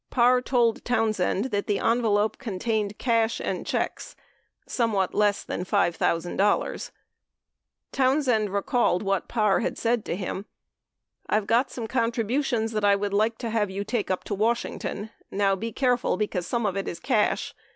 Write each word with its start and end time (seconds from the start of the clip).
Parr 0.09 0.41
told 0.41 0.83
Townsend 0.83 1.51
that 1.51 1.67
the 1.67 1.77
envelope 1.77 2.39
contained 2.39 2.97
cash 2.97 3.39
and 3.39 3.67
checks, 3.67 4.15
somewhat 4.67 5.13
less 5.13 5.43
than 5.43 5.63
$5,000. 5.63 6.91
Townsend 7.91 8.49
recalled 8.49 9.03
what 9.03 9.27
Parr 9.27 9.59
had 9.59 9.77
said 9.77 10.03
to 10.05 10.15
him: 10.15 10.47
"I've 11.29 11.45
got 11.45 11.69
some 11.69 11.85
contributions 11.85 12.71
that 12.71 12.83
I 12.83 12.95
would 12.95 13.13
like 13.13 13.37
to 13.37 13.51
have 13.51 13.69
you 13.69 13.83
take 13.83 14.09
up 14.09 14.23
to 14.23 14.33
Washing 14.33 14.79
ton... 14.79 15.11
Now 15.29 15.55
be 15.55 15.71
careful, 15.71 16.17
because 16.17 16.47
some 16.47 16.65
of 16.65 16.75
it 16.75 16.87
is 16.87 16.99
cash 16.99 17.53